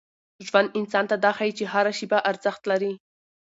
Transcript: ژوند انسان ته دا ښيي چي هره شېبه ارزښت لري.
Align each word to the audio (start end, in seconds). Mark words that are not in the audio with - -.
ژوند 0.47 0.73
انسان 0.79 1.05
ته 1.11 1.15
دا 1.23 1.31
ښيي 1.37 1.51
چي 1.57 1.63
هره 1.73 1.91
شېبه 1.97 2.19
ارزښت 2.29 2.61
لري. 2.71 2.93